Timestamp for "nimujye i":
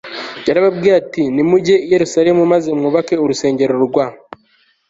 1.33-1.87